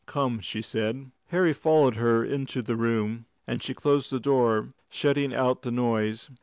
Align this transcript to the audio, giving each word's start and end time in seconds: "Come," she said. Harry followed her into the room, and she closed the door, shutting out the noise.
"Come," 0.07 0.39
she 0.39 0.63
said. 0.63 1.11
Harry 1.27 1.53
followed 1.53 1.93
her 1.97 2.25
into 2.25 2.63
the 2.63 2.75
room, 2.75 3.27
and 3.45 3.61
she 3.61 3.75
closed 3.75 4.09
the 4.09 4.19
door, 4.19 4.69
shutting 4.89 5.31
out 5.31 5.61
the 5.61 5.69
noise. 5.69 6.31